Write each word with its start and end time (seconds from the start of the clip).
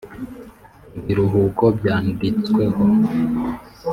ibiruhuko 0.99 1.63
byanditseho 1.77 2.63
* 2.73 2.79